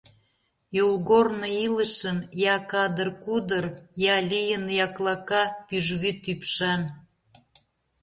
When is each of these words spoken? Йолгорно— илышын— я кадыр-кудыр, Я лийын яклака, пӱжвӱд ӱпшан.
Йолгорно— 0.77 1.47
илышын— 1.65 2.17
я 2.53 2.57
кадыр-кудыр, 2.71 3.65
Я 4.15 4.17
лийын 4.29 4.65
яклака, 4.85 5.43
пӱжвӱд 5.67 6.19
ӱпшан. 6.33 6.81